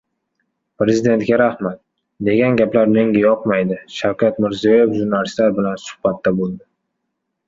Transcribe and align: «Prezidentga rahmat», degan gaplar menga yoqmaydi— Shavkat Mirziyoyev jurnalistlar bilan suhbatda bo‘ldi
«Prezidentga 0.83 1.37
rahmat», 1.41 1.75
degan 2.29 2.57
gaplar 2.61 2.89
menga 2.95 3.21
yoqmaydi— 3.25 3.77
Shavkat 3.97 4.39
Mirziyoyev 4.47 4.97
jurnalistlar 5.01 5.53
bilan 5.61 5.77
suhbatda 5.83 6.35
bo‘ldi 6.41 6.65